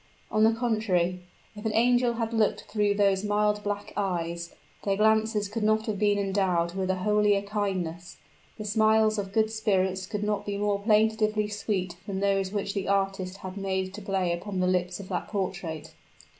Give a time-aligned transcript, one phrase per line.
[0.31, 1.21] On the contrary,
[1.55, 4.51] if an angel had looked through those mild black eyes,
[4.83, 8.17] their glances could not have been endowed with a holier kindness;
[8.57, 12.87] the smiles of good spirits could not be more plaintively sweet than those which the
[12.87, 15.93] artist had made to play upon the lips of that portrait.